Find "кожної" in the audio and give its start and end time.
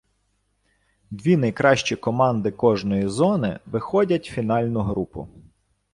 2.51-3.07